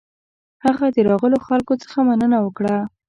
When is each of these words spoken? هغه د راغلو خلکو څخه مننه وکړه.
هغه 0.65 0.85
د 0.95 0.97
راغلو 1.09 1.37
خلکو 1.47 1.73
څخه 1.83 1.97
مننه 2.07 2.37
وکړه. 2.41 2.77